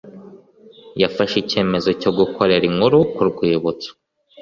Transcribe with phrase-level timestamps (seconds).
[1.01, 3.89] yafashe icyemezo cyo gukorera inkuru ku rwibutso.